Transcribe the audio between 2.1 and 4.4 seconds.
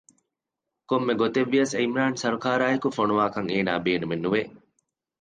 ސަރާއާއެކު ފޮނުވާކަށް އޭނާ ބޭނުމެއް